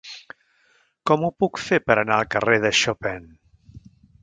Com 1.09 1.25
ho 1.27 1.29
puc 1.43 1.61
fer 1.65 1.79
per 1.91 1.99
anar 2.05 2.17
al 2.17 2.33
carrer 2.37 2.59
de 2.67 2.73
Chopin? 2.83 3.31